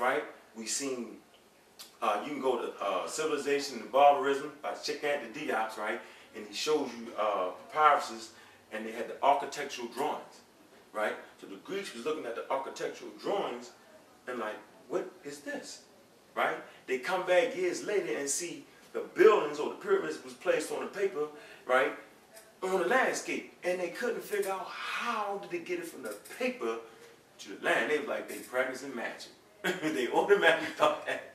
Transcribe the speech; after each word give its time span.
right? 0.00 0.24
We've 0.56 0.68
seen, 0.68 1.18
uh, 2.00 2.22
you 2.24 2.32
can 2.32 2.40
go 2.40 2.58
to 2.58 2.72
uh, 2.82 3.06
Civilization 3.06 3.80
and 3.80 3.92
Barbarism 3.92 4.52
by 4.62 4.74
Cheikh 4.74 5.02
Anta 5.02 5.32
Diop's, 5.32 5.78
right? 5.78 6.00
And 6.34 6.46
he 6.46 6.54
shows 6.54 6.88
you 6.98 7.12
uh, 7.18 7.50
papyruses 7.74 8.28
and 8.72 8.84
they 8.86 8.92
had 8.92 9.08
the 9.08 9.22
architectural 9.22 9.88
drawings, 9.88 10.40
right? 10.92 11.14
So 11.40 11.46
the 11.46 11.56
Greeks 11.56 11.94
was 11.94 12.04
looking 12.04 12.26
at 12.26 12.34
the 12.34 12.50
architectural 12.50 13.10
drawings 13.20 13.70
and 14.26 14.38
like, 14.38 14.56
what 14.88 15.10
is 15.24 15.40
this, 15.40 15.82
right? 16.34 16.56
They 16.86 16.98
come 16.98 17.26
back 17.26 17.56
years 17.56 17.84
later 17.84 18.16
and 18.16 18.28
see 18.28 18.64
the 18.92 19.00
buildings 19.14 19.58
or 19.58 19.70
the 19.70 19.76
pyramids 19.76 20.22
was 20.24 20.32
placed 20.34 20.72
on 20.72 20.80
the 20.80 20.86
paper, 20.86 21.26
right, 21.66 21.92
on 22.62 22.80
the 22.80 22.88
landscape. 22.88 23.54
And 23.64 23.80
they 23.80 23.88
couldn't 23.88 24.22
figure 24.22 24.50
out 24.50 24.66
how 24.66 25.38
did 25.38 25.50
they 25.50 25.64
get 25.64 25.80
it 25.80 25.86
from 25.86 26.02
the 26.02 26.16
paper 26.38 26.76
to 27.38 27.48
the 27.48 27.64
land. 27.64 27.90
They 27.90 27.98
was 27.98 28.08
like, 28.08 28.28
they 28.28 28.36
practicing 28.36 28.94
magic. 28.94 29.30
they 29.82 30.08
automatically 30.08 30.74
thought 30.76 31.06
that. 31.06 31.34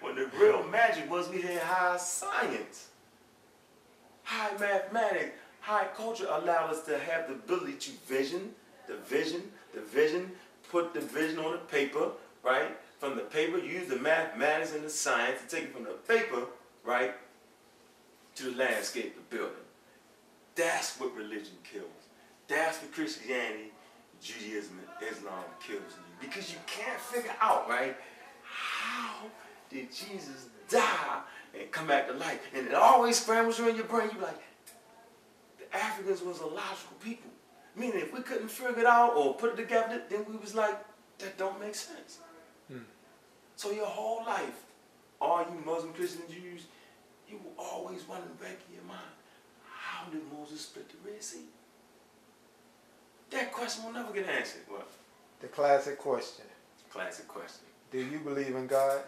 When 0.00 0.16
the 0.16 0.26
real 0.38 0.62
magic 0.64 1.10
was 1.10 1.28
we 1.28 1.42
had 1.42 1.60
high 1.62 1.96
science, 1.96 2.88
high 4.24 4.56
mathematics, 4.58 5.32
high 5.60 5.88
culture 5.96 6.26
allowed 6.30 6.70
us 6.70 6.84
to 6.84 6.98
have 6.98 7.28
the 7.28 7.34
ability 7.34 7.74
to 7.74 7.90
vision, 8.06 8.54
the 8.88 8.96
vision, 8.96 9.42
the 9.74 9.80
vision, 9.82 10.30
put 10.70 10.94
the 10.94 11.00
vision 11.00 11.38
on 11.38 11.52
the 11.52 11.58
paper, 11.58 12.12
right? 12.42 12.76
From 12.98 13.16
the 13.16 13.22
paper, 13.22 13.58
use 13.58 13.88
the 13.88 13.96
mathematics 13.96 14.74
and 14.74 14.84
the 14.84 14.90
science 14.90 15.40
to 15.42 15.56
take 15.56 15.64
it 15.66 15.74
from 15.74 15.84
the 15.84 15.90
paper, 15.90 16.46
right, 16.84 17.14
to 18.36 18.44
the 18.44 18.56
landscape, 18.56 19.14
the 19.16 19.36
building. 19.36 19.56
That's 20.54 20.98
what 20.98 21.14
religion 21.14 21.56
kills. 21.70 21.86
That's 22.48 22.78
what 22.78 22.92
Christianity, 22.92 23.72
Judaism, 24.20 24.78
and 24.78 25.10
Islam 25.10 25.44
kills 25.60 25.80
you. 25.80 26.28
Because 26.28 26.52
you 26.52 26.58
can't 26.66 27.00
figure 27.00 27.32
out, 27.40 27.68
right, 27.68 27.96
how 28.42 29.26
did 29.70 29.90
Jesus 29.90 30.48
die 30.68 31.20
and 31.58 31.70
come 31.70 31.86
back 31.86 32.06
to 32.08 32.12
life? 32.14 32.40
And 32.54 32.66
it 32.66 32.74
always 32.74 33.18
scrambles 33.20 33.58
you 33.58 33.68
in 33.68 33.76
your 33.76 33.86
brain. 33.86 34.10
You're 34.12 34.22
like, 34.22 34.40
the 35.58 35.76
Africans 35.76 36.22
was 36.22 36.40
a 36.40 36.46
logical 36.46 36.96
people. 37.02 37.30
Meaning 37.76 38.00
if 38.00 38.12
we 38.12 38.20
couldn't 38.20 38.50
figure 38.50 38.80
it 38.80 38.86
out 38.86 39.14
or 39.16 39.34
put 39.34 39.52
it 39.52 39.56
together, 39.56 40.02
then 40.10 40.26
we 40.28 40.36
was 40.36 40.54
like, 40.54 40.76
that 41.18 41.38
don't 41.38 41.60
make 41.60 41.74
sense. 41.74 42.18
Hmm. 42.68 42.78
So 43.56 43.70
your 43.70 43.86
whole 43.86 44.24
life, 44.24 44.64
all 45.20 45.40
you 45.40 45.62
Muslim, 45.64 45.92
Christian, 45.92 46.22
Jews, 46.28 46.62
you 47.28 47.38
will 47.38 47.54
always 47.64 48.06
wonder 48.08 48.26
back 48.40 48.58
in 48.68 48.74
your 48.74 48.84
mind, 48.84 49.00
how 49.64 50.10
did 50.10 50.22
Moses 50.32 50.62
split 50.62 50.88
the 50.88 51.10
Red 51.10 51.22
Sea? 51.22 51.44
That 53.30 53.52
question 53.52 53.84
will 53.84 53.92
never 53.92 54.12
get 54.12 54.28
answered. 54.28 54.62
What? 54.68 54.88
The 55.40 55.46
classic 55.48 55.98
question. 55.98 56.44
Classic 56.90 57.26
question. 57.28 57.66
Do 57.92 57.98
you 57.98 58.18
believe 58.18 58.54
in 58.54 58.66
God? 58.66 59.00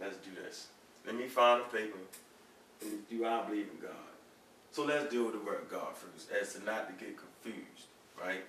Let's 0.00 0.16
do 0.18 0.30
this. 0.42 0.68
Let 1.04 1.16
me 1.16 1.26
find 1.26 1.62
a 1.62 1.64
paper. 1.64 1.98
Do 3.10 3.26
I 3.26 3.42
believe 3.42 3.68
in 3.74 3.80
God? 3.80 4.08
So 4.70 4.84
let's 4.84 5.10
deal 5.10 5.24
with 5.24 5.34
the 5.34 5.40
word 5.40 5.66
God 5.70 5.96
first, 5.96 6.30
as 6.30 6.54
to 6.54 6.64
not 6.64 6.86
to 6.86 7.04
get 7.04 7.16
confused, 7.16 7.88
right? 8.20 8.44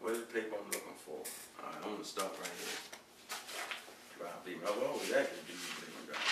What 0.00 0.14
is 0.14 0.20
the 0.20 0.26
paper 0.26 0.56
I'm 0.56 0.64
looking 0.66 0.96
for? 1.04 1.18
All 1.60 1.66
right, 1.66 1.76
I'm 1.76 1.90
going 1.90 1.98
to 1.98 2.04
stop 2.04 2.34
right 2.40 2.50
here. 2.56 3.38
Do 4.18 4.24
I 4.24 4.44
believe? 4.44 4.62
I've 4.62 4.82
always 4.88 5.12
asked 5.12 5.30
do 5.46 5.52
you 5.52 5.58
believe 5.76 5.96
in 6.00 6.12
God? 6.12 6.22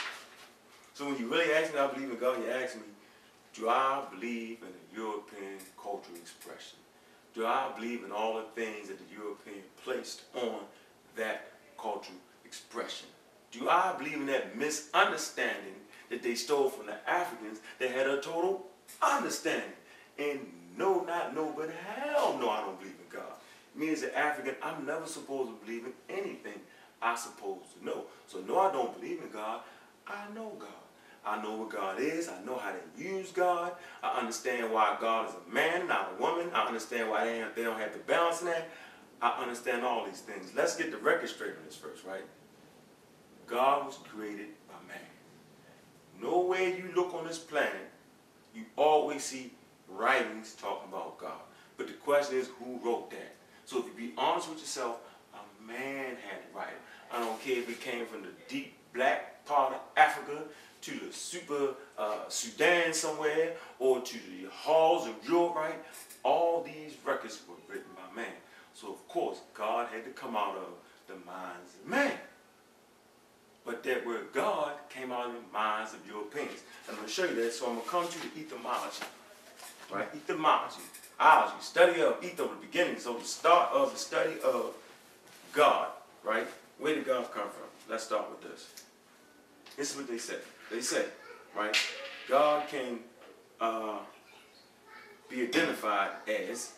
So 0.94 1.04
when 1.06 1.18
you 1.18 1.28
really 1.30 1.52
ask 1.52 1.74
me, 1.74 1.80
I 1.80 1.86
believe 1.88 2.10
in 2.10 2.18
God, 2.18 2.38
you 2.38 2.50
ask 2.50 2.76
me, 2.76 2.82
do 3.54 3.68
I 3.68 4.04
believe 4.10 4.62
in 4.62 4.68
the 4.68 5.00
European 5.00 5.58
cultural 5.76 6.16
expression? 6.16 6.78
Do 7.36 7.44
I 7.44 7.70
believe 7.76 8.02
in 8.02 8.12
all 8.12 8.38
the 8.38 8.44
things 8.54 8.88
that 8.88 8.96
the 8.96 9.14
European 9.14 9.58
placed 9.84 10.22
on 10.34 10.60
that 11.16 11.52
cultural 11.78 12.16
expression? 12.46 13.08
Do 13.52 13.68
I 13.68 13.94
believe 13.98 14.14
in 14.14 14.26
that 14.26 14.56
misunderstanding 14.56 15.74
that 16.08 16.22
they 16.22 16.34
stole 16.34 16.70
from 16.70 16.86
the 16.86 16.94
Africans 17.06 17.58
that 17.78 17.90
had 17.90 18.06
a 18.06 18.22
total 18.22 18.64
understanding? 19.02 19.68
And 20.18 20.40
no, 20.78 21.02
not 21.02 21.34
no, 21.34 21.52
but 21.54 21.68
hell 21.68 22.38
no, 22.40 22.48
I 22.48 22.62
don't 22.62 22.78
believe 22.80 22.96
in 22.98 23.14
God. 23.14 23.34
Me 23.74 23.92
as 23.92 24.02
an 24.02 24.12
African, 24.14 24.54
I'm 24.62 24.86
never 24.86 25.06
supposed 25.06 25.50
to 25.50 25.66
believe 25.66 25.84
in 25.84 25.92
anything 26.08 26.58
I'm 27.02 27.18
supposed 27.18 27.78
to 27.78 27.84
know. 27.84 28.04
So 28.28 28.40
no, 28.48 28.60
I 28.60 28.72
don't 28.72 28.98
believe 28.98 29.20
in 29.20 29.28
God. 29.30 29.60
I 30.06 30.24
know 30.34 30.52
God. 30.58 30.85
I 31.26 31.42
know 31.42 31.56
what 31.56 31.70
God 31.70 31.98
is. 32.00 32.28
I 32.28 32.42
know 32.44 32.56
how 32.56 32.70
to 32.70 33.02
use 33.02 33.32
God. 33.32 33.72
I 34.02 34.20
understand 34.20 34.72
why 34.72 34.96
God 35.00 35.28
is 35.28 35.34
a 35.34 35.52
man, 35.52 35.88
not 35.88 36.12
a 36.16 36.22
woman. 36.22 36.50
I 36.54 36.66
understand 36.66 37.10
why 37.10 37.24
they, 37.24 37.62
don't 37.64 37.80
have 37.80 37.92
to 37.94 37.98
balance 38.00 38.40
in 38.42 38.46
that. 38.46 38.70
I 39.20 39.42
understand 39.42 39.84
all 39.84 40.06
these 40.06 40.20
things. 40.20 40.52
Let's 40.54 40.76
get 40.76 40.92
the 40.92 40.98
record 40.98 41.28
straight 41.28 41.50
on 41.50 41.64
this 41.66 41.74
first, 41.74 42.04
right? 42.04 42.24
God 43.48 43.86
was 43.86 43.98
created 43.98 44.48
by 44.68 44.74
man. 44.86 45.02
No 46.22 46.30
Nowhere 46.30 46.68
you 46.68 46.90
look 46.94 47.12
on 47.12 47.26
this 47.26 47.38
planet, 47.38 47.90
you 48.54 48.62
always 48.76 49.24
see 49.24 49.52
writings 49.88 50.54
talking 50.54 50.88
about 50.88 51.18
God. 51.18 51.40
But 51.76 51.88
the 51.88 51.94
question 51.94 52.38
is, 52.38 52.48
who 52.58 52.78
wrote 52.84 53.10
that? 53.10 53.34
So 53.64 53.80
if 53.80 53.86
you 53.86 54.10
be 54.10 54.14
honest 54.16 54.48
with 54.48 54.60
yourself, 54.60 54.98
a 55.34 55.66
man 55.66 56.16
had 56.28 56.40
to 56.40 56.56
write 56.56 56.68
it. 56.68 56.80
I 57.12 57.18
don't 57.18 57.40
care 57.40 57.58
if 57.58 57.68
it 57.68 57.80
came 57.80 58.06
from 58.06 58.22
the 58.22 58.28
deep 58.48 58.74
black 58.94 59.44
part 59.44 59.74
of 59.74 59.80
Africa 59.96 60.15
to 60.86 60.92
the 61.06 61.12
super 61.12 61.74
uh, 61.98 62.28
Sudan 62.28 62.92
somewhere 62.92 63.54
or 63.80 64.00
to 64.00 64.14
the 64.14 64.48
halls 64.52 65.08
of 65.08 65.14
Europe, 65.28 65.56
right? 65.56 65.74
All 66.22 66.62
these 66.62 66.96
records 67.04 67.42
were 67.48 67.56
written 67.68 67.90
by 67.96 68.22
man. 68.22 68.32
So 68.72 68.92
of 68.92 69.08
course, 69.08 69.40
God 69.52 69.88
had 69.92 70.04
to 70.04 70.10
come 70.10 70.36
out 70.36 70.56
of 70.56 70.68
the 71.08 71.14
minds 71.26 71.74
of 71.82 71.90
man. 71.90 72.12
But 73.64 73.82
that 73.82 74.06
word 74.06 74.28
God 74.32 74.74
came 74.88 75.10
out 75.10 75.26
of 75.26 75.32
the 75.32 75.52
minds 75.52 75.92
of 75.92 76.06
Europeans. 76.06 76.62
And 76.86 76.90
I'm 76.90 76.96
going 76.96 77.08
to 77.08 77.12
show 77.12 77.24
you 77.24 77.34
that, 77.34 77.52
so 77.52 77.66
I'm 77.66 77.72
going 77.72 77.84
to 77.84 77.90
come 77.90 78.08
to 78.08 78.20
the 78.20 78.40
etymology. 78.40 79.04
Right? 79.92 80.08
Etymology. 80.14 80.82
Ology, 81.18 81.54
study 81.60 82.00
of 82.00 82.22
ether, 82.22 82.44
the 82.44 82.50
beginning. 82.60 83.00
So 83.00 83.18
the 83.18 83.24
start 83.24 83.72
of 83.72 83.92
the 83.92 83.98
study 83.98 84.34
of 84.44 84.74
God, 85.52 85.88
right? 86.22 86.46
Where 86.78 86.94
did 86.94 87.06
God 87.06 87.32
come 87.32 87.48
from? 87.48 87.66
Let's 87.90 88.04
start 88.04 88.26
with 88.30 88.48
this. 88.48 88.68
This 89.76 89.90
is 89.90 89.96
what 89.96 90.06
they 90.06 90.18
say. 90.18 90.36
They 90.70 90.80
say, 90.80 91.06
right? 91.56 91.76
God 92.28 92.68
can 92.68 92.98
uh, 93.60 93.98
be 95.28 95.42
identified 95.42 96.10
as 96.28 96.72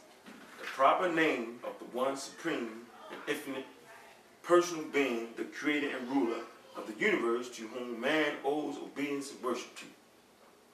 the 0.59 0.65
proper 0.65 1.10
name 1.10 1.60
of 1.65 1.78
the 1.78 1.97
one 1.97 2.16
supreme 2.16 2.82
and 3.10 3.21
infinite 3.26 3.65
personal 4.43 4.84
being, 4.84 5.28
the 5.37 5.44
creator 5.44 5.97
and 5.97 6.09
ruler 6.09 6.41
of 6.76 6.87
the 6.87 7.04
universe 7.04 7.49
to 7.50 7.66
whom 7.69 8.00
man 8.00 8.32
owes 8.44 8.76
obedience 8.76 9.32
and 9.32 9.43
worship 9.43 9.76
to. 9.76 9.84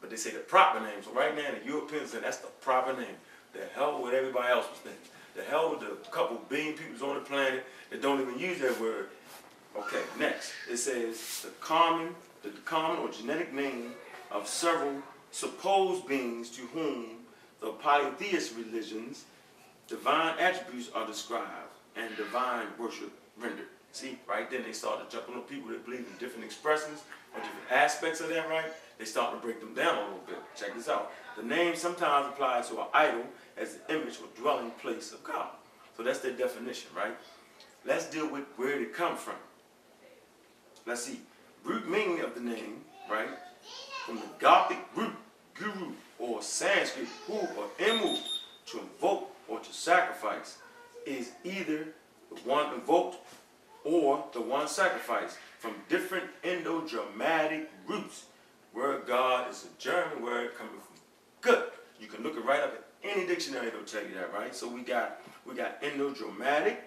But 0.01 0.11
they 0.11 0.17
say 0.17 0.31
the 0.31 0.41
proper 0.41 0.81
name. 0.81 1.03
So 1.03 1.13
right 1.13 1.35
now 1.35 1.51
the 1.59 1.67
Europeans 1.67 2.11
say 2.11 2.21
that's 2.21 2.39
the 2.39 2.49
proper 2.61 2.93
name. 2.93 3.17
The 3.53 3.61
hell 3.75 4.03
with 4.03 4.13
everybody 4.13 4.53
else 4.53 4.67
was 4.69 4.79
thinking. 4.81 5.01
The 5.35 5.43
hell 5.43 5.71
with 5.71 5.81
the 5.81 5.97
couple 6.11 6.41
billion 6.49 6.75
people 6.75 7.09
on 7.11 7.15
the 7.17 7.21
planet 7.23 7.65
that 7.91 8.03
don't 8.03 8.21
even 8.21 8.39
use 8.39 8.61
that 8.61 8.79
word. 8.81 9.09
Okay, 9.77 10.03
next. 10.19 10.53
It 10.71 10.77
says 10.77 11.43
the 11.43 11.51
common, 11.61 12.15
the 12.43 12.51
common 12.65 12.99
or 12.99 13.11
genetic 13.11 13.53
name 13.53 13.93
of 14.31 14.47
several 14.47 15.03
supposed 15.31 16.07
beings 16.07 16.51
to 16.51 16.63
whom 16.69 17.07
the 17.61 17.71
polytheist 17.71 18.57
religions 18.57 19.25
divine 19.89 20.39
attributes 20.39 20.91
are 20.95 21.07
described 21.07 21.75
and 21.97 22.17
divine 22.17 22.67
worship 22.79 23.13
rendered. 23.39 23.67
See, 23.93 24.19
right 24.29 24.51
then 24.51 24.63
they 24.63 24.73
start 24.73 25.09
to 25.09 25.17
jump 25.17 25.29
on 25.29 25.43
people 25.43 25.71
that 25.71 25.85
believe 25.85 26.01
in 26.01 26.19
different 26.19 26.45
expressions 26.45 27.03
or 27.33 27.41
different 27.41 27.71
aspects 27.71 28.21
of 28.21 28.29
that, 28.29 28.49
right? 28.49 28.73
They 28.99 29.05
start 29.05 29.35
to 29.35 29.45
break 29.45 29.61
them 29.61 29.75
down 29.75 29.99
a 29.99 30.01
little 30.03 30.25
bit. 30.27 30.39
Check 30.57 30.75
this 30.75 30.89
out. 30.89 31.13
The 31.37 31.43
name 31.43 31.75
sometimes 31.77 32.29
applies 32.29 32.69
to 32.69 32.81
an 32.81 32.87
idol 32.93 33.25
as 33.57 33.77
the 33.77 33.95
image 33.95 34.19
or 34.21 34.41
dwelling 34.41 34.71
place 34.73 35.13
of 35.13 35.23
God. 35.25 35.49
So 35.97 36.03
that's 36.03 36.21
their 36.21 36.33
definition, 36.33 36.91
right? 36.97 37.17
Let's 37.85 38.09
deal 38.09 38.29
with 38.29 38.45
where 38.57 38.81
it 38.81 38.95
come 38.95 39.17
from. 39.17 39.35
Let's 40.87 41.05
see. 41.05 41.21
Root 41.65 41.89
meaning 41.89 42.21
of 42.21 42.35
the 42.35 42.41
name, 42.41 42.83
right? 43.11 43.29
From 44.05 44.17
the 44.17 44.29
Gothic 44.39 44.79
root, 44.95 45.15
guru, 45.55 45.93
or 46.19 46.43
Sanskrit, 46.43 47.09
hu 47.27 47.35
or 47.35 47.69
emu, 47.81 48.17
to 48.67 48.81
invoke 48.81 49.31
or 49.49 49.61
to 49.61 49.73
sacrifice, 49.73 50.59
is 51.07 51.33
either 51.43 51.89
the 52.31 52.41
one 52.45 52.75
invoked 52.75 53.17
or 53.85 54.25
the 54.33 54.41
one 54.41 54.69
sacrificed 54.69 55.39
from 55.59 55.73
different 55.89 56.25
Indo-Germanic 56.43 57.71
roots. 57.87 58.27
Word 58.75 59.07
God 59.07 59.51
is 59.51 59.65
a 59.65 59.81
German 59.81 60.23
word 60.23 60.55
coming 60.57 60.73
from 60.73 60.97
good. 61.41 61.65
You 62.01 62.09
can 62.09 62.23
look 62.23 62.37
it 62.37 62.45
right 62.45 62.63
up 62.63 62.75
in 63.03 63.11
any 63.11 63.27
dictionary, 63.27 63.69
it'll 63.69 63.83
tell 63.83 64.03
you 64.03 64.15
that, 64.15 64.33
right? 64.33 64.55
So 64.55 64.69
we 64.69 64.83
got 64.83 65.21
we 65.47 65.55
got 65.55 65.83
Indo-Germanic, 65.83 66.83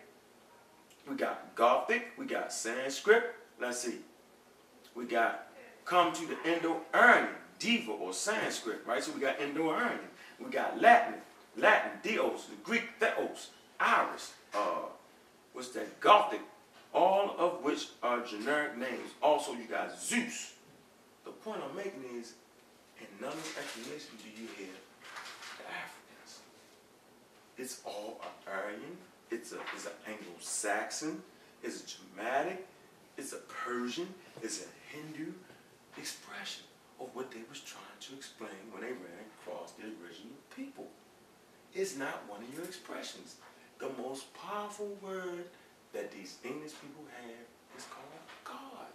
we 1.09 1.15
got 1.15 1.55
Gothic, 1.55 2.11
we 2.17 2.25
got 2.25 2.51
Sanskrit. 2.51 3.35
Let's 3.59 3.79
see. 3.79 3.95
We 4.95 5.05
got 5.05 5.47
come 5.85 6.13
to 6.13 6.27
the 6.27 6.37
Indo-Aryan, 6.53 7.29
Diva 7.59 7.91
or 7.91 8.13
Sanskrit, 8.13 8.79
right? 8.85 9.03
So 9.03 9.11
we 9.13 9.21
got 9.21 9.39
Indo-Aryan. 9.39 9.99
We 10.39 10.51
got 10.51 10.79
Latin, 10.81 11.15
Latin, 11.55 11.91
Dios, 12.03 12.45
the 12.45 12.55
Greek 12.63 12.83
Theos, 12.99 13.49
Iris, 13.79 14.33
uh, 14.53 14.85
what's 15.53 15.69
that? 15.69 15.99
Gothic, 15.99 16.41
all 16.93 17.35
of 17.37 17.63
which 17.63 17.87
are 18.03 18.21
generic 18.21 18.77
names. 18.77 19.11
Also, 19.21 19.53
you 19.53 19.65
got 19.65 19.99
Zeus. 19.99 20.53
The 21.25 21.31
point 21.31 21.61
I'm 21.67 21.75
making 21.75 22.03
is, 22.19 22.33
in 22.99 23.07
none 23.21 23.31
of 23.31 23.43
the 23.43 23.59
explanations 23.59 24.21
do 24.23 24.29
you 24.29 24.47
hear 24.57 24.73
the 25.57 25.63
Africans. 25.69 26.39
It's 27.57 27.81
all 27.85 28.21
Aryan. 28.47 28.97
It's 29.29 29.51
a 29.51 29.57
it's 29.75 29.85
an 29.85 29.91
Anglo-Saxon. 30.07 31.21
It's 31.63 31.83
a 31.83 32.15
Germanic. 32.17 32.65
It's 33.17 33.33
a 33.33 33.37
Persian. 33.47 34.07
It's 34.43 34.63
a 34.63 34.95
Hindu 34.95 35.31
expression 35.97 36.63
of 36.99 37.09
what 37.13 37.31
they 37.31 37.41
was 37.49 37.59
trying 37.61 37.99
to 37.99 38.15
explain 38.15 38.71
when 38.71 38.81
they 38.81 38.91
ran 38.91 39.25
across 39.41 39.71
the 39.71 39.83
original 39.83 40.37
people. 40.55 40.87
It's 41.73 41.97
not 41.97 42.27
one 42.29 42.41
of 42.43 42.53
your 42.53 42.63
expressions. 42.63 43.35
The 43.79 43.89
most 44.01 44.33
powerful 44.33 44.97
word 45.01 45.45
that 45.93 46.11
these 46.11 46.37
English 46.43 46.73
people 46.81 47.05
have 47.21 47.77
is 47.77 47.85
called 47.85 48.05
God. 48.43 48.87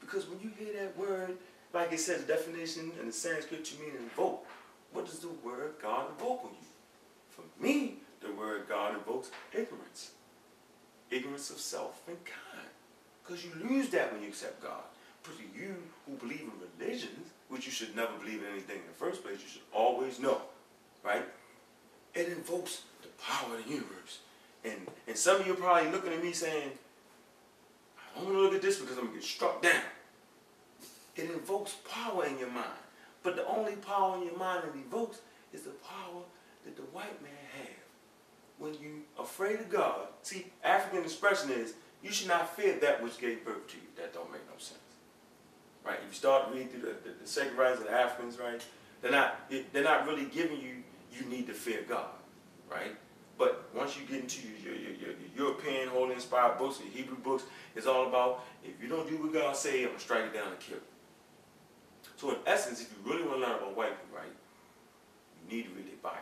Because 0.00 0.28
when 0.28 0.40
you 0.40 0.50
hear 0.58 0.72
that 0.74 0.96
word, 0.96 1.36
like 1.72 1.92
it 1.92 2.00
says 2.00 2.22
definition 2.22 2.92
in 3.00 3.06
the 3.06 3.12
Sanskrit, 3.12 3.70
you 3.72 3.78
mean 3.84 3.96
invoke. 3.96 4.46
What 4.92 5.06
does 5.06 5.18
the 5.18 5.28
word 5.44 5.74
God 5.82 6.10
invoke 6.10 6.44
on 6.44 6.50
you? 6.50 6.66
For 7.30 7.42
me, 7.62 7.96
the 8.20 8.32
word 8.32 8.66
God 8.68 8.94
invokes 8.94 9.30
ignorance. 9.52 10.12
Ignorance 11.10 11.50
of 11.50 11.58
self 11.58 12.02
and 12.08 12.16
kind. 12.24 12.68
Because 13.26 13.44
you 13.44 13.50
lose 13.68 13.88
that 13.90 14.12
when 14.12 14.22
you 14.22 14.28
accept 14.28 14.62
God. 14.62 14.82
But 15.22 15.34
you 15.54 15.74
who 16.06 16.12
believe 16.16 16.42
in 16.42 16.52
religions, 16.78 17.30
which 17.48 17.66
you 17.66 17.72
should 17.72 17.96
never 17.96 18.12
believe 18.18 18.42
in 18.42 18.52
anything 18.52 18.76
in 18.76 18.86
the 18.86 18.92
first 18.92 19.24
place, 19.24 19.38
you 19.42 19.48
should 19.48 19.62
always 19.72 20.20
know, 20.20 20.42
right? 21.04 21.24
It 22.14 22.28
invokes 22.28 22.82
the 23.02 23.08
power 23.20 23.56
of 23.56 23.64
the 23.64 23.70
universe. 23.70 24.20
And 24.64 24.86
and 25.06 25.16
some 25.16 25.40
of 25.40 25.46
you 25.46 25.52
are 25.52 25.56
probably 25.56 25.90
looking 25.90 26.12
at 26.12 26.22
me 26.22 26.32
saying, 26.32 26.70
I 27.98 28.18
don't 28.18 28.26
want 28.26 28.36
to 28.36 28.42
look 28.42 28.54
at 28.54 28.62
this 28.62 28.78
because 28.78 28.96
I'm 28.96 29.06
gonna 29.06 29.16
get 29.16 29.24
struck 29.24 29.62
down. 29.62 29.82
It 31.16 31.30
invokes 31.30 31.76
power 31.88 32.24
in 32.26 32.38
your 32.38 32.50
mind. 32.50 32.66
But 33.22 33.36
the 33.36 33.46
only 33.46 33.76
power 33.76 34.16
in 34.16 34.24
your 34.24 34.38
mind 34.38 34.64
it 34.64 34.78
evokes 34.78 35.20
is 35.52 35.62
the 35.62 35.70
power 35.70 36.22
that 36.64 36.76
the 36.76 36.82
white 36.82 37.20
man 37.22 37.32
have. 37.58 37.68
When 38.58 38.74
you're 38.74 39.02
afraid 39.18 39.60
of 39.60 39.70
God, 39.70 40.08
see, 40.22 40.46
African 40.62 41.02
expression 41.02 41.50
is 41.50 41.74
you 42.06 42.12
should 42.12 42.28
not 42.28 42.54
fear 42.54 42.78
that 42.78 43.02
which 43.02 43.18
gave 43.18 43.44
birth 43.44 43.66
to 43.68 43.76
you. 43.76 43.82
That 43.96 44.14
don't 44.14 44.30
make 44.30 44.46
no 44.46 44.56
sense. 44.58 44.78
Right? 45.84 45.98
If 46.02 46.08
you 46.08 46.14
start 46.14 46.50
reading 46.52 46.68
through 46.68 46.82
the, 46.82 46.94
the, 47.08 47.16
the 47.22 47.26
sacred 47.26 47.58
writings 47.58 47.80
of 47.80 47.86
the 47.86 47.92
Africans, 47.92 48.38
right, 48.38 48.64
they're 49.02 49.10
not 49.10 49.50
they're 49.72 49.82
not 49.82 50.06
really 50.06 50.26
giving 50.26 50.60
you 50.60 50.82
you 51.12 51.26
need 51.26 51.46
to 51.48 51.52
fear 51.52 51.80
God. 51.88 52.06
Right? 52.70 52.94
But 53.38 53.68
once 53.74 53.98
you 53.98 54.06
get 54.06 54.20
into 54.22 54.40
your, 54.64 54.74
your, 54.74 54.92
your, 54.92 55.10
your 55.10 55.46
European 55.48 55.88
holy 55.88 56.14
inspired 56.14 56.58
books, 56.58 56.80
your 56.80 56.90
Hebrew 56.90 57.18
books, 57.18 57.44
it's 57.74 57.86
all 57.86 58.06
about 58.06 58.44
if 58.64 58.80
you 58.80 58.88
don't 58.88 59.08
do 59.08 59.16
what 59.16 59.32
God 59.32 59.56
say, 59.56 59.82
I'm 59.82 59.88
gonna 59.88 60.00
strike 60.00 60.24
it 60.26 60.34
down 60.34 60.48
and 60.48 60.60
kill 60.60 60.76
you. 60.76 60.82
So 62.16 62.30
in 62.30 62.36
essence, 62.46 62.80
if 62.80 62.90
you 62.90 63.12
really 63.12 63.26
want 63.26 63.42
to 63.42 63.46
learn 63.46 63.56
about 63.56 63.76
white 63.76 63.90
people, 64.00 64.18
right, 64.18 64.32
you 65.50 65.56
need 65.56 65.64
to 65.64 65.70
read 65.74 65.86
the 65.86 65.96
Bible. 66.02 66.18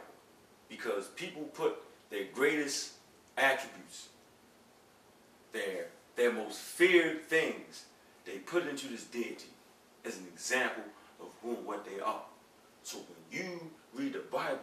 Because 0.69 1.09
people 1.09 1.43
put 1.55 1.77
their 2.11 2.25
greatest 2.35 2.95
attributes, 3.39 4.09
their 5.55 5.87
their 6.17 6.33
most 6.33 6.59
feared 6.59 7.25
things, 7.25 7.87
they 8.27 8.39
put 8.39 8.67
into 8.67 8.89
this 8.89 9.05
deity 9.05 9.49
as 10.05 10.19
an 10.19 10.27
example 10.33 10.85
of 11.21 11.29
who 11.43 11.57
and 11.57 11.67
what 11.67 11.85
they 11.85 12.01
are. 12.01 12.23
So 12.83 12.99
when 12.99 13.41
you 13.41 13.71
read 13.95 14.13
the 14.13 14.21
Bible, 14.31 14.59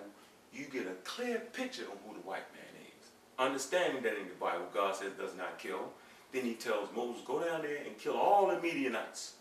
you 0.54 0.66
get 0.66 0.86
a 0.86 0.96
clear 1.04 1.40
picture 1.40 1.84
of 1.84 1.98
who 2.06 2.14
the 2.14 2.28
white 2.28 2.52
man 2.54 2.84
is. 2.86 3.08
Understanding 3.40 4.04
that 4.04 4.18
in 4.18 4.28
the 4.28 4.36
Bible, 4.40 4.66
God 4.74 4.96
says 4.96 5.12
does 5.18 5.36
not 5.36 5.58
kill. 5.58 5.92
Then 6.32 6.44
he 6.44 6.54
tells 6.54 6.90
Moses, 6.96 7.24
go 7.26 7.44
down 7.44 7.64
there 7.64 7.78
and 7.86 7.98
kill 7.98 8.16
all 8.16 8.48
the 8.48 8.62
Midianites. 8.62 9.34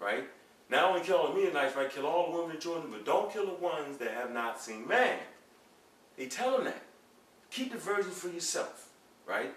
Right? 0.00 0.24
Not 0.68 0.90
only 0.90 1.02
kill 1.02 1.16
all 1.16 1.28
the 1.28 1.34
Midianites, 1.34 1.76
right? 1.76 1.90
Kill 1.90 2.06
all 2.06 2.32
the 2.32 2.38
women 2.38 2.52
and 2.52 2.60
children, 2.60 2.90
but 2.90 3.04
don't 3.04 3.32
kill 3.32 3.46
the 3.46 3.54
ones 3.54 3.98
that 3.98 4.10
have 4.10 4.32
not 4.32 4.60
seen 4.60 4.86
man. 4.88 5.18
They 6.16 6.26
tell 6.26 6.56
them 6.56 6.64
that. 6.64 6.82
Keep 7.50 7.72
the 7.72 7.78
virgins 7.78 8.18
for 8.18 8.28
yourself. 8.28 8.88
Right? 9.26 9.54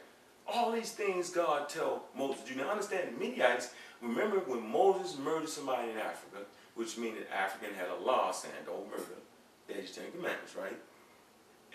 All 0.51 0.71
these 0.71 0.91
things 0.91 1.29
God 1.29 1.69
tell 1.69 2.03
Moses 2.17 2.41
do. 2.47 2.55
Now 2.55 2.71
understand 2.71 3.15
the 3.15 3.19
Midianites, 3.19 3.73
remember 4.01 4.39
when 4.39 4.67
Moses 4.67 5.17
murdered 5.17 5.49
somebody 5.49 5.91
in 5.91 5.97
Africa, 5.97 6.45
which 6.75 6.97
means 6.97 7.17
that 7.19 7.35
African 7.35 7.75
had 7.75 7.89
a 7.89 8.03
law 8.03 8.31
saying 8.31 8.53
don't 8.65 8.89
murder 8.89 9.03
They 9.67 9.75
there's 9.75 9.91
Ten 9.91 10.11
Commandments, 10.11 10.55
right? 10.55 10.77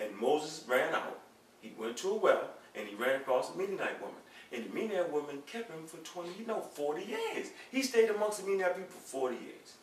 And 0.01 0.17
Moses 0.19 0.65
ran 0.69 0.95
out. 0.95 1.21
He 1.61 1.73
went 1.79 1.97
to 1.99 2.11
a 2.11 2.17
well 2.17 2.51
and 2.75 2.89
he 2.89 2.95
ran 2.97 3.21
across 3.21 3.55
a 3.55 3.57
Midianite 3.57 4.01
woman. 4.01 4.17
And 4.53 4.65
the 4.65 4.75
Midianite 4.75 5.13
woman 5.13 5.43
kept 5.47 5.71
him 5.71 5.87
for 5.87 5.99
20, 5.99 6.31
you 6.39 6.47
know, 6.47 6.61
40 6.61 7.05
years. 7.05 7.49
He 7.71 7.83
stayed 7.83 8.11
amongst 8.11 8.41
the 8.41 8.51
Midianite 8.51 8.77
people 8.77 8.91
for 8.91 9.31
40 9.31 9.37
years. 9.37 9.75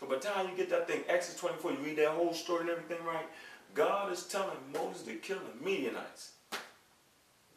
So 0.00 0.06
by 0.06 0.16
the 0.16 0.20
time 0.20 0.48
you 0.48 0.56
get 0.56 0.70
that 0.70 0.88
thing, 0.88 1.02
Exodus 1.08 1.40
24, 1.40 1.72
you 1.72 1.78
read 1.78 1.98
that 1.98 2.10
whole 2.10 2.34
story 2.34 2.62
and 2.62 2.70
everything, 2.70 3.04
right? 3.04 3.26
God 3.74 4.12
is 4.12 4.24
telling 4.24 4.56
Moses 4.72 5.02
to 5.02 5.14
kill 5.16 5.38
the 5.38 5.64
Midianites. 5.64 6.32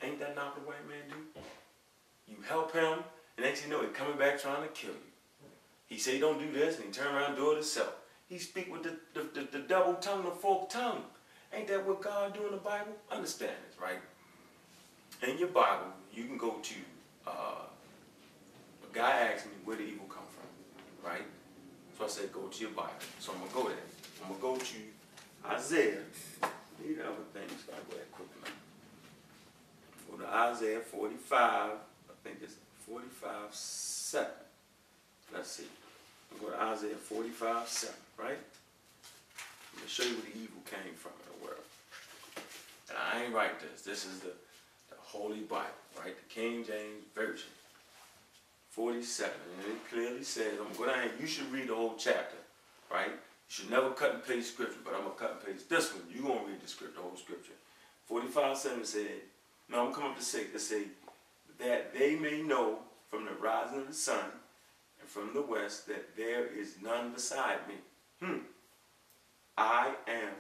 Ain't 0.02 0.20
that 0.20 0.36
not 0.36 0.56
what 0.56 0.56
the 0.56 0.68
white 0.68 0.88
man 0.88 1.04
do? 1.10 1.42
You 2.28 2.38
help 2.48 2.74
him, 2.74 3.00
and 3.38 3.46
next 3.46 3.64
you 3.64 3.70
know, 3.70 3.82
he's 3.82 3.96
coming 3.96 4.18
back 4.18 4.40
trying 4.42 4.62
to 4.62 4.70
kill 4.70 4.92
you. 4.92 5.12
He 5.88 5.98
say 5.98 6.20
don't 6.20 6.40
do 6.40 6.52
this, 6.52 6.78
and 6.78 6.86
he 6.86 6.92
turn 6.92 7.14
around 7.14 7.32
and 7.32 7.36
do 7.36 7.52
it 7.52 7.56
himself. 7.56 7.96
He 8.28 8.38
speak 8.38 8.72
with 8.72 8.84
the, 8.84 8.96
the, 9.14 9.28
the, 9.34 9.48
the 9.52 9.60
double 9.60 9.96
tongue, 9.96 10.24
the 10.24 10.32
forked 10.32 10.72
tongue. 10.72 11.02
Ain't 11.52 11.68
that 11.68 11.86
what 11.86 12.02
God 12.02 12.34
do 12.34 12.46
in 12.46 12.52
the 12.52 12.58
Bible? 12.58 12.94
Understand 13.12 13.54
this, 13.68 13.80
right? 13.82 14.00
In 15.28 15.38
your 15.40 15.48
Bible, 15.48 15.88
you 16.14 16.26
can 16.26 16.38
go 16.38 16.58
to, 16.62 16.76
uh, 17.26 17.32
a 17.32 18.94
guy 18.96 19.32
asked 19.34 19.48
me 19.48 19.54
where 19.66 19.76
the 19.76 19.84
evil 19.84 20.06
come 20.08 20.24
from, 20.30 21.10
right? 21.10 21.26
So 21.98 22.06
I 22.06 22.08
said, 22.08 22.32
go 22.32 22.42
to 22.42 22.62
your 22.62 22.70
Bible. 22.72 22.94
So 23.20 23.32
I'm 23.34 23.40
going 23.40 23.50
to 23.50 23.56
go 23.56 23.64
there. 23.68 23.78
I'm 24.22 24.40
going 24.40 24.58
to 24.58 24.62
go 24.62 24.66
to 24.66 25.56
Isaiah. 25.56 25.98
These 26.82 27.00
other 27.00 27.26
things, 27.34 27.64
so 27.66 27.74
I 27.74 27.92
go 27.92 27.98
that 27.98 28.12
quick 28.12 28.30
now. 28.42 28.52
Go 30.10 30.24
to 30.24 30.34
Isaiah 30.60 30.82
45, 30.82 31.40
I 31.40 31.72
think 32.22 32.40
it's 32.44 32.56
45, 32.86 33.32
7. 33.50 34.28
Let's 35.34 35.52
see. 35.52 35.64
I'm 36.34 36.40
gonna 36.40 36.52
go 36.52 36.58
to 36.58 36.64
Isaiah 36.64 36.96
45, 36.96 37.66
7, 37.66 37.96
right? 38.18 38.28
Let 38.28 39.84
me 39.84 39.88
show 39.88 40.04
you 40.04 40.16
where 40.16 40.24
the 40.24 40.36
evil 40.36 40.60
came 40.68 40.94
from 40.96 41.14
in 41.16 41.40
the 41.40 41.46
world. 41.46 41.64
And 42.90 42.98
I 42.98 43.24
ain't 43.24 43.34
write 43.34 43.62
this. 43.62 43.84
This 43.84 44.04
is 44.04 44.20
the, 44.20 44.36
the 44.90 44.98
Holy 45.00 45.40
Bible, 45.48 45.80
right? 45.98 46.14
The 46.14 46.34
King 46.34 46.66
James 46.66 47.08
Version. 47.16 47.52
47. 48.72 49.32
And 49.32 49.76
it 49.76 49.90
clearly 49.90 50.24
says, 50.24 50.60
I'm 50.60 50.76
going 50.78 50.90
to 50.90 51.22
you 51.22 51.28
should 51.28 51.50
read 51.54 51.70
the 51.70 51.76
whole 51.76 51.96
chapter, 51.98 52.36
right? 52.92 53.12
You 53.12 53.48
should 53.48 53.72
never 53.72 53.92
cut 53.92 54.14
and 54.14 54.28
paste 54.28 54.56
scripture, 54.56 54.80
but 54.84 54.94
I'm 54.94 55.04
going 55.04 55.14
to 55.14 55.20
cut 55.20 55.40
and 55.40 55.56
paste 55.56 55.70
this 55.70 55.94
one. 55.94 56.04
You're 56.14 56.24
going 56.24 56.44
to 56.44 56.52
read 56.52 56.62
the 56.62 56.68
script, 56.68 56.96
the 56.96 57.02
whole 57.02 57.16
scripture. 57.16 57.56
45, 58.08 58.58
7 58.58 58.84
said, 58.84 59.08
no, 59.72 59.88
I'm 59.88 59.94
coming 59.94 60.12
up 60.12 60.18
to 60.18 60.24
6. 60.24 60.56
It 60.56 60.60
say, 60.60 60.84
that 61.60 61.94
they 61.94 62.16
may 62.16 62.42
know 62.42 62.80
from 63.10 63.26
the 63.26 63.34
rising 63.34 63.80
of 63.80 63.88
the 63.88 63.94
sun 63.94 64.26
and 65.00 65.10
from 65.10 65.34
the 65.34 65.42
west 65.42 65.88
that 65.88 66.16
there 66.16 66.48
is 66.48 66.76
none 66.82 67.12
beside 67.12 67.60
me. 67.68 67.76
Hmm. 68.22 68.40
I 69.58 69.94
am 70.08 70.32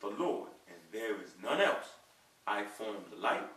the 0.00 0.08
Lord, 0.08 0.50
and 0.68 0.76
there 0.92 1.20
is 1.22 1.30
none 1.42 1.60
else. 1.60 1.86
I 2.46 2.64
formed 2.64 3.06
the 3.10 3.16
light, 3.16 3.48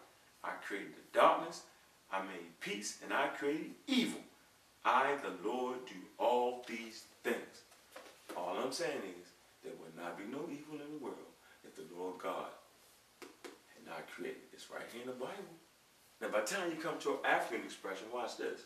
I 0.44 0.52
created 0.66 0.94
the 0.94 1.20
darkness, 1.20 1.64
I 2.12 2.22
made 2.22 2.60
peace, 2.62 3.00
and 3.04 3.14
I 3.14 3.28
created 3.28 3.72
evil. 3.86 4.22
I, 4.86 5.16
the 5.22 5.48
Lord, 5.48 5.86
do 5.86 5.96
all 6.18 6.66
these 6.68 7.04
things. 7.24 7.64
All 8.36 8.58
I'm 8.64 8.72
saying 8.72 9.02
is, 9.22 9.28
there 9.64 9.74
would 9.82 10.02
not 10.02 10.18
be 10.18 10.24
no 10.24 10.44
evil 10.50 10.84
in 10.84 10.94
the 10.94 11.04
world 11.04 11.18
if 11.66 11.76
the 11.76 11.86
Lord 11.96 12.18
God 12.18 12.48
not 14.00 14.10
created. 14.10 14.42
It's 14.54 14.70
right 14.72 14.84
here 14.92 15.02
in 15.02 15.08
the 15.08 15.14
Bible. 15.14 15.56
Now, 16.22 16.30
by 16.30 16.42
the 16.42 16.48
time 16.48 16.70
you 16.70 16.78
come 16.78 17.00
to 17.00 17.12
an 17.12 17.26
African 17.26 17.66
expression, 17.66 18.08
watch 18.14 18.38
this 18.38 18.62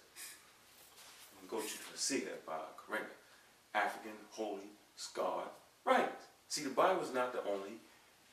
I'm 1.41 1.47
going 1.49 1.63
to 1.63 1.69
go 1.69 1.73
to 1.73 1.91
the 1.91 2.25
that 2.25 2.45
by 2.45 2.53
Karenga, 2.77 3.17
African 3.73 4.17
Holy 4.31 4.69
Scarred 4.95 5.49
Writings. 5.85 6.09
See, 6.47 6.63
the 6.63 6.69
Bible 6.69 7.01
is 7.01 7.13
not 7.13 7.33
the 7.33 7.39
only 7.49 7.81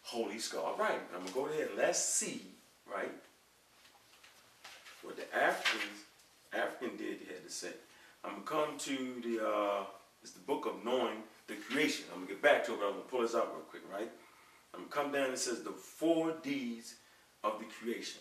Holy 0.02 0.38
Scarred 0.38 0.78
Writing. 0.78 1.00
I'm 1.14 1.20
going 1.20 1.26
to 1.28 1.34
go 1.34 1.46
ahead 1.46 1.68
and 1.68 1.78
let's 1.78 1.98
see, 1.98 2.42
right, 2.90 3.12
what 5.02 5.16
the 5.16 5.34
Africans, 5.36 6.04
African 6.52 6.96
deity 6.96 7.26
had 7.26 7.44
to 7.44 7.52
say. 7.52 7.72
I'm 8.24 8.42
going 8.44 8.44
to 8.44 8.48
come 8.48 8.78
to 8.78 9.28
the, 9.28 9.46
uh, 9.46 9.84
it's 10.22 10.32
the 10.32 10.40
book 10.40 10.66
of 10.66 10.84
knowing 10.84 11.22
the 11.46 11.54
creation. 11.54 12.04
I'm 12.12 12.18
going 12.18 12.28
to 12.28 12.34
get 12.34 12.42
back 12.42 12.64
to 12.66 12.74
it, 12.74 12.80
but 12.80 12.86
I'm 12.86 12.92
going 12.92 13.04
to 13.04 13.10
pull 13.10 13.22
this 13.22 13.34
out 13.34 13.48
real 13.52 13.64
quick, 13.70 13.82
right? 13.92 14.10
I'm 14.74 14.84
to 14.84 14.90
come 14.90 15.12
down 15.12 15.30
it 15.30 15.38
says 15.38 15.62
the 15.62 15.70
four 15.70 16.34
D's 16.42 16.96
of 17.42 17.58
the 17.58 17.66
creation, 17.66 18.20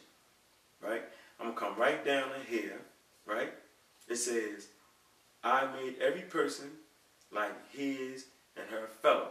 right? 0.81 1.03
I'm 1.39 1.53
to 1.53 1.59
come 1.59 1.77
right 1.77 2.03
down 2.05 2.29
here, 2.47 2.81
right? 3.25 3.53
It 4.07 4.17
says, 4.17 4.67
I 5.43 5.67
made 5.73 5.95
every 6.01 6.21
person 6.21 6.71
like 7.31 7.53
his 7.71 8.25
and 8.57 8.65
her 8.69 8.87
fellow. 8.87 9.29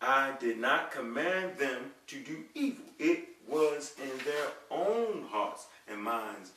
I 0.00 0.34
did 0.38 0.58
not 0.58 0.90
command 0.90 1.56
them 1.56 1.92
to 2.08 2.20
do 2.20 2.44
evil. 2.54 2.84
It 2.98 3.28
was 3.48 3.94
in 4.02 4.10
their 4.24 4.48
own 4.70 5.24
hearts 5.30 5.66
and 5.88 6.02
minds 6.02 6.50